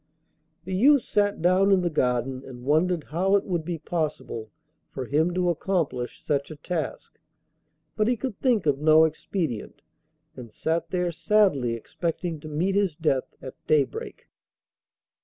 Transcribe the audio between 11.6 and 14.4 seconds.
expecting to meet his death at daybreak.